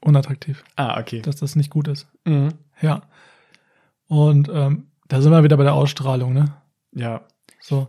[0.00, 1.20] unattraktiv, Ah, okay.
[1.20, 2.06] dass das nicht gut ist.
[2.24, 2.50] Mhm.
[2.80, 3.02] Ja.
[4.06, 6.54] Und ähm, da sind wir wieder bei der Ausstrahlung, ne?
[6.92, 7.22] Ja,
[7.60, 7.88] So.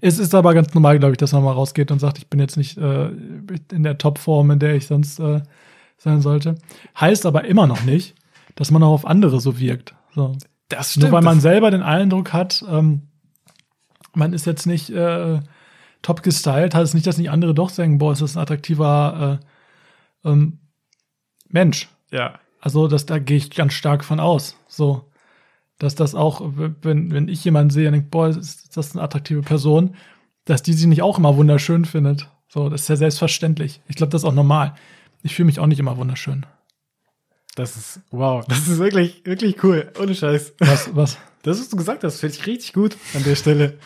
[0.00, 2.40] Es ist aber ganz normal, glaube ich, dass man mal rausgeht und sagt, ich bin
[2.40, 5.42] jetzt nicht äh, in der Topform, in der ich sonst äh,
[5.98, 6.54] sein sollte.
[6.98, 8.14] Heißt aber immer noch nicht,
[8.54, 9.94] dass man auch auf andere so wirkt.
[10.14, 10.34] So.
[10.68, 13.02] das Nur weil man selber den Eindruck hat, ähm,
[14.14, 15.40] man ist jetzt nicht äh,
[16.02, 19.40] top gestylt, heißt es nicht, dass nicht andere doch sagen, boah, ist das ein attraktiver
[20.24, 20.58] äh, ähm,
[21.48, 21.88] Mensch.
[22.10, 24.56] ja, Also, das, da gehe ich ganz stark von aus.
[24.66, 25.10] So,
[25.78, 29.42] dass das auch, wenn, wenn ich jemanden sehe und denke, boah, ist das eine attraktive
[29.42, 29.94] Person,
[30.44, 32.28] dass die sie nicht auch immer wunderschön findet.
[32.48, 33.80] So, das ist ja selbstverständlich.
[33.88, 34.74] Ich glaube, das ist auch normal.
[35.22, 36.46] Ich fühle mich auch nicht immer wunderschön.
[37.56, 39.90] das ist, wow, das ist wirklich, wirklich cool.
[40.00, 40.54] Ohne Scheiß.
[40.60, 41.18] Was, was?
[41.42, 43.78] Das, was du gesagt hast, finde ich richtig gut an der Stelle.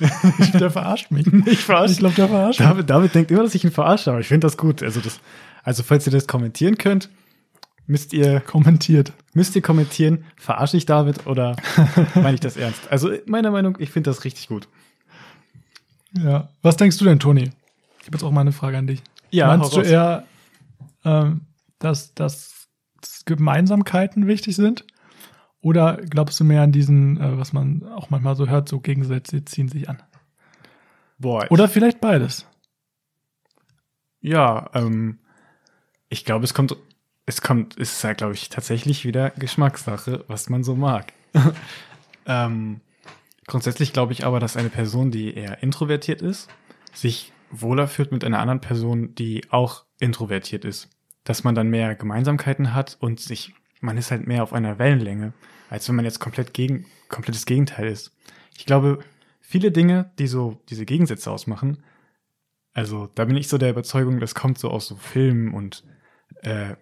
[0.55, 1.27] Der verarscht mich.
[1.47, 2.69] Ich verarsche Ich glaube, der verarscht mich.
[2.69, 4.83] David, David denkt immer, dass ich ihn verarsche, aber ich finde das gut.
[4.83, 5.21] Also, das,
[5.63, 7.09] also, falls ihr das kommentieren könnt,
[7.87, 9.13] müsst ihr, Kommentiert.
[9.35, 11.57] müsst ihr kommentieren, verarsche ich David oder
[12.15, 12.81] meine ich das ernst?
[12.91, 14.67] Also, meiner Meinung, ich finde das richtig gut.
[16.17, 16.49] Ja.
[16.63, 17.51] Was denkst du denn, Toni?
[18.01, 19.03] Ich habe jetzt auch mal eine Frage an dich.
[19.31, 20.25] Ja, Meinst du eher,
[21.05, 21.43] ähm,
[21.79, 22.69] dass, dass
[23.25, 24.87] Gemeinsamkeiten wichtig sind?
[25.61, 29.45] Oder glaubst du mehr an diesen, äh, was man auch manchmal so hört, so Gegensätze
[29.45, 30.03] ziehen sich an?
[31.19, 32.47] Boah, Oder vielleicht beides.
[34.21, 35.19] Ja, ähm,
[36.09, 36.77] ich glaube, es kommt,
[37.27, 41.13] es kommt, es ist ja, glaube ich, tatsächlich wieder Geschmackssache, was man so mag.
[42.27, 42.81] ähm,
[43.47, 46.49] grundsätzlich glaube ich aber, dass eine Person, die eher introvertiert ist,
[46.93, 50.89] sich wohler fühlt mit einer anderen Person, die auch introvertiert ist.
[51.25, 55.33] Dass man dann mehr Gemeinsamkeiten hat und sich, man ist halt mehr auf einer Wellenlänge,
[55.71, 58.17] als wenn man jetzt komplett gegen, komplettes Gegenteil ist.
[58.57, 58.99] Ich glaube,
[59.41, 61.83] viele Dinge, die so diese Gegensätze ausmachen,
[62.75, 65.85] also da bin ich so der Überzeugung, das kommt so aus so Filmen und
[66.43, 66.75] äh,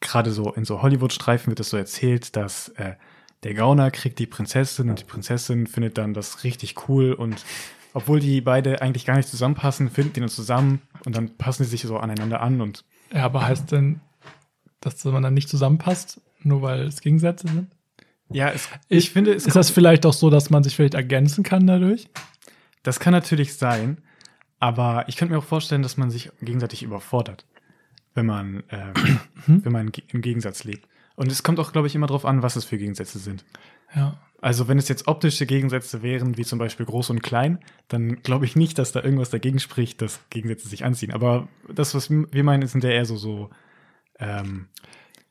[0.00, 2.94] gerade so in so Hollywood-Streifen wird es so erzählt, dass äh,
[3.42, 7.44] der Gauner kriegt die Prinzessin und die Prinzessin findet dann das richtig cool und
[7.92, 11.68] obwohl die beide eigentlich gar nicht zusammenpassen, finden die dann zusammen und dann passen die
[11.68, 14.00] sich so aneinander an und Ja, aber heißt denn,
[14.80, 17.70] dass man dann nicht zusammenpasst, nur weil es Gegensätze sind?
[18.30, 21.44] ja, es, ich finde, es Ist das vielleicht auch so, dass man sich vielleicht ergänzen
[21.44, 22.08] kann dadurch?
[22.82, 23.98] Das kann natürlich sein,
[24.58, 27.46] aber ich könnte mir auch vorstellen, dass man sich gegenseitig überfordert,
[28.14, 28.92] wenn man, äh,
[29.46, 30.88] wenn man im Gegensatz lebt.
[31.14, 33.44] Und es kommt auch, glaube ich, immer darauf an, was es für Gegensätze sind.
[33.96, 34.16] Ja.
[34.40, 38.44] Also wenn es jetzt optische Gegensätze wären, wie zum Beispiel groß und klein, dann glaube
[38.44, 41.12] ich nicht, dass da irgendwas dagegen spricht, dass Gegensätze sich anziehen.
[41.12, 43.50] Aber das, was wir meinen, sind ja eher so, so
[44.20, 44.68] ähm,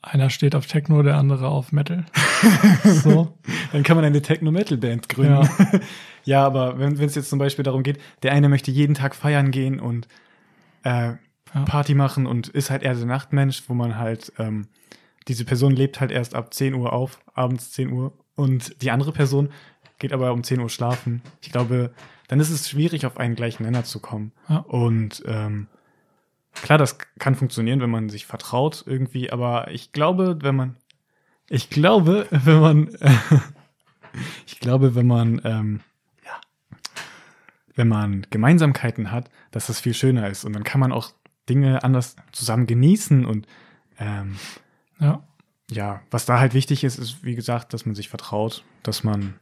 [0.01, 2.05] Einer steht auf Techno, der andere auf Metal.
[2.83, 3.37] so.
[3.71, 5.33] dann kann man eine Techno-Metal-Band gründen.
[5.33, 5.79] Ja.
[6.27, 9.51] Ja, aber wenn es jetzt zum Beispiel darum geht, der eine möchte jeden Tag feiern
[9.51, 10.07] gehen und
[10.83, 11.13] äh,
[11.53, 11.63] Ja.
[11.65, 14.67] Party machen und ist halt eher der Nachtmensch, wo man halt, ähm,
[15.27, 19.11] diese Person lebt halt erst ab 10 Uhr auf, abends 10 Uhr und die andere
[19.11, 19.49] Person
[19.97, 21.21] geht aber um 10 Uhr schlafen.
[21.41, 21.93] Ich glaube,
[22.27, 24.31] dann ist es schwierig, auf einen gleichen Nenner zu kommen.
[24.49, 24.57] Ja.
[24.57, 25.67] Und ähm,
[26.53, 30.75] klar, das kann funktionieren, wenn man sich vertraut irgendwie, aber ich glaube, wenn man,
[31.49, 32.89] ich glaube, wenn man,
[34.47, 35.81] ich glaube, wenn man, ähm,
[36.25, 36.39] ja,
[37.75, 40.43] wenn man Gemeinsamkeiten hat, dass das viel schöner ist.
[40.45, 41.11] Und dann kann man auch
[41.47, 43.25] Dinge anders zusammen genießen.
[43.25, 43.47] Und
[43.99, 44.37] ähm,
[44.99, 45.23] Ja.
[45.71, 49.35] Ja, was da halt wichtig ist, ist, wie gesagt, dass man sich vertraut, dass man,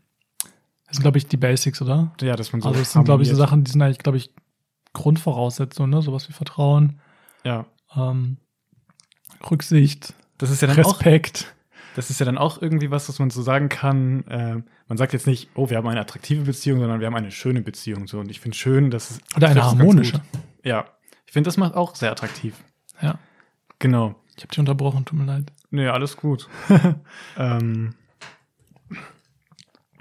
[0.88, 2.14] Das sind, glaube ich, die Basics, oder?
[2.22, 2.70] ja, dass man so.
[2.70, 3.36] Also es sind, glaube ich, so.
[3.36, 4.32] Sachen, die sind eigentlich, glaube ich,
[4.94, 6.02] Grundvoraussetzungen, ne?
[6.02, 7.00] Sowas wie Vertrauen,
[7.44, 7.66] Ja.
[7.96, 8.38] ähm,
[9.50, 11.54] Rücksicht, Das ist ja dann auch Respekt.
[11.96, 14.26] Das ist ja dann auch irgendwie was, was man so sagen kann.
[14.28, 17.30] Äh, man sagt jetzt nicht, oh, wir haben eine attraktive Beziehung, sondern wir haben eine
[17.32, 18.08] schöne Beziehung.
[18.08, 18.20] So.
[18.20, 19.20] Und ich finde schön, dass es.
[19.36, 20.22] Oder eine harmonische.
[20.64, 20.86] Ja.
[21.28, 22.56] Ich finde, das macht auch sehr attraktiv.
[23.02, 23.20] Ja.
[23.80, 24.16] Genau.
[24.36, 25.52] Ich habe dich unterbrochen, tut mir leid.
[25.74, 26.48] Nee, alles gut.
[27.38, 27.96] ähm,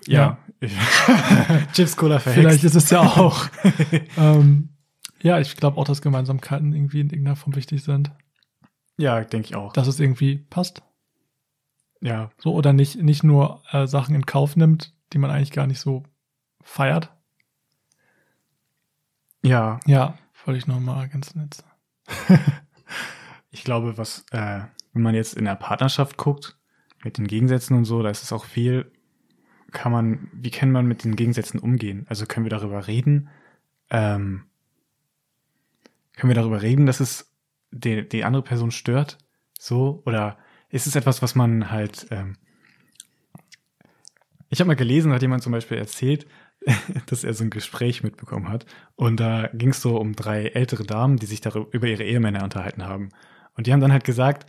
[0.07, 0.37] ja.
[1.73, 2.43] Chips Cola verhext.
[2.43, 3.49] Vielleicht ist es ja auch.
[4.19, 4.69] ähm,
[5.23, 8.11] ja, ich glaube auch, dass Gemeinsamkeiten irgendwie in irgendeiner Form wichtig sind.
[8.99, 9.73] Ja, denke ich auch.
[9.73, 10.83] Dass es irgendwie passt.
[12.03, 12.31] Ja.
[12.37, 15.81] So, oder nicht, nicht nur äh, Sachen in Kauf nimmt, die man eigentlich gar nicht
[15.81, 16.03] so
[16.61, 17.11] feiert.
[19.43, 19.81] Ja.
[19.87, 21.65] Ja, wollte ich nochmal ganz nett.
[23.51, 26.57] Ich glaube, was, äh, wenn man jetzt in der Partnerschaft guckt,
[27.05, 28.91] mit den Gegensätzen und so, da ist es auch viel,
[29.73, 32.07] kann man, wie kann man mit den Gegensätzen umgehen?
[32.09, 33.29] Also können wir darüber reden?
[33.91, 34.45] Ähm,
[36.17, 37.33] können wir darüber reden, dass es
[37.71, 39.19] die, die andere Person stört?
[39.59, 40.03] So?
[40.07, 42.37] Oder ist es etwas, was man halt, ähm,
[44.51, 46.27] ich habe mal gelesen, hat jemand zum Beispiel erzählt,
[47.07, 48.67] dass er so ein Gespräch mitbekommen hat.
[48.95, 52.45] Und da ging es so um drei ältere Damen, die sich darüber über ihre Ehemänner
[52.45, 53.09] unterhalten haben.
[53.55, 54.47] Und die haben dann halt gesagt,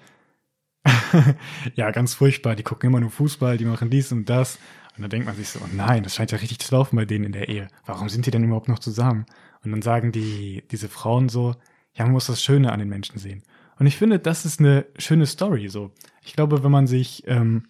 [1.76, 4.58] ja, ganz furchtbar, die gucken immer nur Fußball, die machen dies und das.
[4.96, 7.06] Und dann denkt man sich so, oh nein, das scheint ja richtig zu laufen bei
[7.06, 7.68] denen in der Ehe.
[7.86, 9.26] Warum sind die denn überhaupt noch zusammen?
[9.64, 11.56] Und dann sagen die, diese Frauen so,
[11.96, 13.44] ja, man muss das Schöne an den Menschen sehen.
[13.80, 15.92] Und ich finde, das ist eine schöne Story, so.
[16.24, 17.66] Ich glaube, wenn man sich ähm,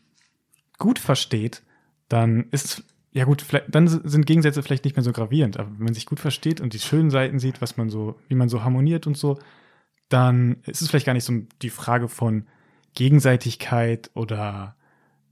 [0.77, 1.63] gut versteht,
[2.09, 5.85] dann ist, ja gut, vielleicht, dann sind Gegensätze vielleicht nicht mehr so gravierend, aber wenn
[5.85, 8.63] man sich gut versteht und die schönen Seiten sieht, was man so, wie man so
[8.63, 9.39] harmoniert und so,
[10.09, 12.47] dann ist es vielleicht gar nicht so die Frage von
[12.93, 14.75] Gegenseitigkeit oder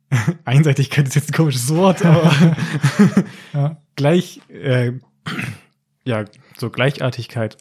[0.46, 2.32] Einseitigkeit ist jetzt ein komisches Wort, aber
[3.54, 3.78] Ja.
[3.96, 4.94] gleich, äh,
[6.04, 6.26] ja,
[6.58, 7.58] so Gleichartigkeit.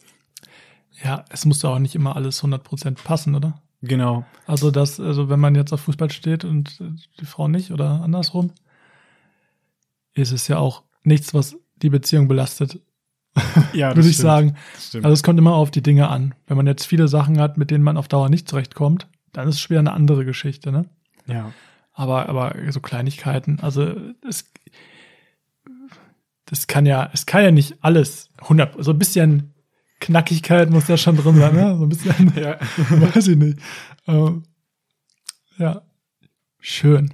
[1.03, 3.61] ja, es muss ja auch nicht immer alles 100% passen, oder?
[3.83, 4.25] Genau.
[4.45, 6.79] Also, das, also wenn man jetzt auf Fußball steht und
[7.19, 8.51] die Frau nicht oder andersrum,
[10.13, 12.79] ist es ja auch nichts, was die Beziehung belastet,
[13.73, 14.27] Ja, würde ich stimmt.
[14.27, 14.55] sagen.
[15.03, 16.35] Also es kommt immer auf die Dinge an.
[16.47, 19.55] Wenn man jetzt viele Sachen hat, mit denen man auf Dauer nicht zurechtkommt, dann ist
[19.55, 20.85] es wieder eine andere Geschichte, ne?
[21.27, 21.51] ja.
[21.93, 23.93] Aber, aber so Kleinigkeiten, also
[24.27, 24.49] es,
[26.45, 29.53] das kann ja, es kann ja nicht alles 100, so ein bisschen
[30.01, 31.77] Knackigkeit muss ja schon drin sein, ne?
[31.77, 32.59] So ein bisschen, ja.
[33.15, 33.59] weiß ich nicht.
[34.07, 34.43] Ähm,
[35.57, 35.81] ja,
[36.59, 37.13] schön.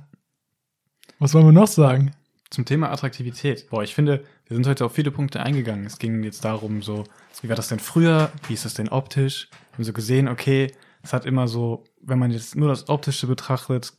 [1.20, 2.14] Was wollen wir noch sagen?
[2.50, 3.70] Zum Thema Attraktivität.
[3.70, 5.86] Boah, ich finde, wir sind heute auf viele Punkte eingegangen.
[5.86, 7.04] Es ging jetzt darum, so,
[7.42, 8.32] wie war das denn früher?
[8.48, 9.50] Wie ist das denn optisch?
[9.72, 13.28] Wir haben so gesehen, okay, es hat immer so, wenn man jetzt nur das Optische
[13.28, 13.94] betrachtet,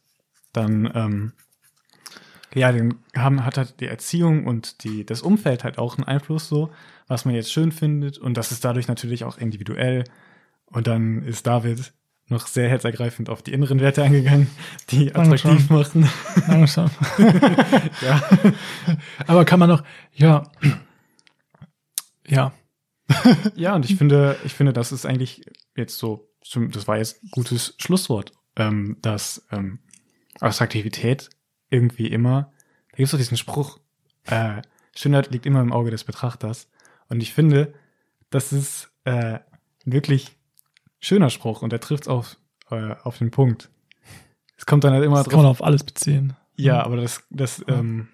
[0.52, 1.32] dann, ähm,
[2.54, 6.48] ja, dann haben, hat halt die Erziehung und die, das Umfeld halt auch einen Einfluss
[6.48, 6.70] so,
[7.06, 8.18] was man jetzt schön findet.
[8.18, 10.04] Und das ist dadurch natürlich auch individuell.
[10.66, 11.92] Und dann ist David
[12.26, 14.48] noch sehr herzergreifend auf die inneren Werte eingegangen,
[14.90, 16.10] die attraktiv machen.
[16.46, 16.90] Langsam.
[18.02, 18.22] ja.
[19.26, 19.82] Aber kann man noch,
[20.14, 20.50] ja,
[22.26, 22.52] ja,
[23.54, 25.44] Ja, und ich finde, ich finde, das ist eigentlich
[25.76, 29.80] jetzt so, das war jetzt ein gutes Schlusswort, ähm, dass ähm,
[30.40, 31.30] Attraktivität
[31.70, 32.52] irgendwie immer,
[32.90, 33.78] da gibt es doch diesen Spruch,
[34.24, 34.62] äh,
[34.94, 36.68] Schönheit liegt immer im Auge des Betrachters.
[37.08, 37.72] Und ich finde,
[38.30, 39.42] das ist äh, ein
[39.84, 40.36] wirklich
[41.00, 42.36] schöner Spruch und der trifft auf,
[42.70, 43.70] äh, auf den Punkt.
[44.56, 46.34] Es kommt dann halt immer das drauf kann man auf alles beziehen.
[46.56, 48.08] ja, aber das, das, ähm,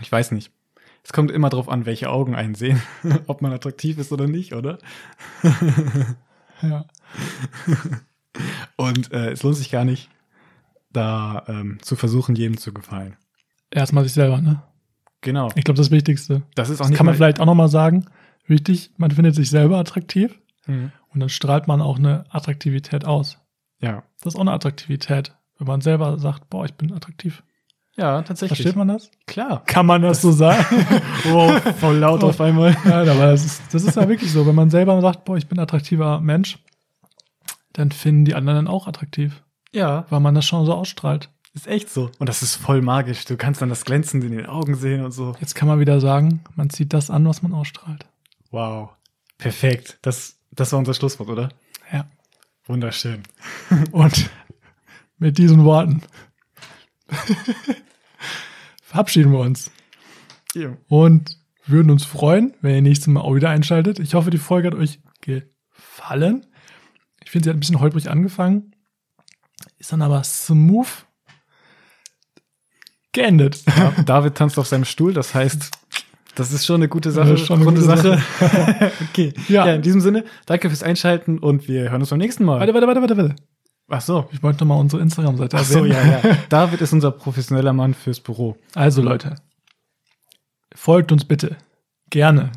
[0.00, 0.50] ich weiß nicht.
[1.04, 2.82] Es kommt immer drauf an, welche Augen einen sehen,
[3.26, 4.78] ob man attraktiv ist oder nicht, oder?
[6.62, 6.84] Ja.
[8.76, 10.10] Und äh, es lohnt sich gar nicht,
[10.92, 13.16] da ähm, zu versuchen, jedem zu gefallen.
[13.70, 14.62] Erstmal sich selber, ne?
[15.22, 15.50] Genau.
[15.54, 16.42] Ich glaube, das Wichtigste.
[16.54, 18.06] Das ist auch Das nicht kann man vielleicht auch nochmal sagen.
[18.46, 20.38] Wichtig, man findet sich selber attraktiv
[20.68, 20.90] Mhm.
[21.10, 23.38] und dann strahlt man auch eine Attraktivität aus.
[23.80, 24.02] Ja.
[24.20, 27.42] Das ist auch eine Attraktivität, wenn man selber sagt, boah, ich bin attraktiv.
[27.96, 28.58] Ja, tatsächlich.
[28.58, 29.10] Versteht man das?
[29.26, 29.64] Klar.
[29.64, 30.64] Kann man das so sagen?
[31.24, 32.76] Wow, voll laut auf einmal.
[32.84, 34.46] ja, aber das ist, das ist ja wirklich so.
[34.46, 36.58] Wenn man selber sagt, boah, ich bin ein attraktiver Mensch,
[37.72, 41.30] dann finden die anderen dann auch attraktiv, Ja, weil man das schon so ausstrahlt.
[41.54, 42.10] ist echt so.
[42.18, 43.24] Und das ist voll magisch.
[43.24, 45.34] Du kannst dann das Glänzen in den Augen sehen und so.
[45.40, 48.04] Jetzt kann man wieder sagen, man zieht das an, was man ausstrahlt.
[48.50, 48.90] Wow.
[49.38, 49.98] Perfekt.
[50.02, 51.48] Das, das war unser Schlusswort, oder?
[51.92, 52.06] Ja.
[52.66, 53.22] Wunderschön.
[53.90, 54.30] Und
[55.18, 56.02] mit diesen Worten
[58.86, 59.70] verabschieden wir uns
[60.54, 60.76] Ja.
[60.88, 63.98] und würden uns freuen, wenn ihr nächstes Mal auch wieder einschaltet.
[63.98, 66.46] Ich hoffe, die Folge hat euch gefallen.
[67.24, 68.72] Ich finde, sie hat ein bisschen holprig angefangen,
[69.78, 70.86] ist dann aber smooth
[73.12, 73.64] geendet.
[73.76, 75.70] Ja, David tanzt auf seinem Stuhl, das heißt,
[76.36, 78.22] das ist schon eine gute Sache, Das ist schon eine gute Sache.
[79.10, 79.32] okay.
[79.48, 79.66] Ja.
[79.66, 79.74] Ja.
[79.74, 82.60] in diesem Sinne, danke fürs Einschalten und wir hören uns beim nächsten Mal.
[82.60, 83.36] Warte, warte, warte, warte, warte.
[83.88, 84.28] Ach so.
[84.32, 86.20] Ich wollte noch mal unsere Instagram-Seite Ach so, erwähnen.
[86.22, 86.36] ja, ja.
[86.48, 88.56] David ist unser professioneller Mann fürs Büro.
[88.74, 89.36] Also Leute,
[90.74, 91.56] folgt uns bitte
[92.10, 92.52] gerne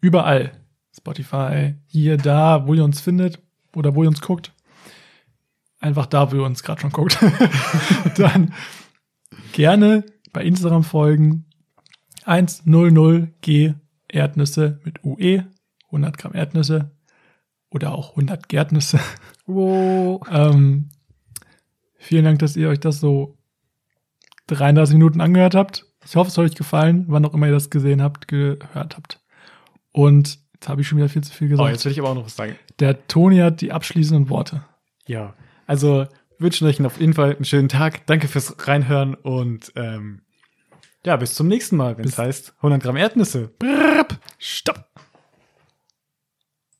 [0.00, 0.52] überall.
[0.96, 3.40] Spotify, hier, da, wo ihr uns findet
[3.74, 4.52] oder wo ihr uns guckt.
[5.78, 7.18] Einfach da, wo ihr uns gerade schon guckt.
[8.16, 8.52] Dann
[9.52, 11.46] gerne bei Instagram folgen.
[12.26, 13.74] 100G
[14.08, 15.46] Erdnüsse mit UE,
[15.86, 16.90] 100 Gramm Erdnüsse
[17.70, 18.98] oder auch 100 Gärtnüsse.
[19.46, 20.20] Wow.
[20.30, 20.90] Ähm,
[21.96, 23.36] vielen Dank, dass ihr euch das so
[24.48, 25.86] 33 Minuten angehört habt.
[26.04, 29.20] Ich hoffe, es hat euch gefallen, wann auch immer ihr das gesehen habt, gehört habt.
[29.92, 31.70] Und jetzt habe ich schon wieder viel zu viel Oh, gesagt.
[31.72, 32.56] jetzt will ich aber auch noch was sagen.
[32.78, 34.64] Der Toni hat die abschließenden Worte.
[35.06, 35.34] Ja,
[35.66, 36.06] also
[36.38, 38.06] wünschen euch auf jeden Fall einen schönen Tag.
[38.06, 40.22] Danke fürs Reinhören und ähm,
[41.04, 43.52] ja, bis zum nächsten Mal, wenn es heißt 100 Gramm Erdnüsse.
[44.38, 44.86] Stopp!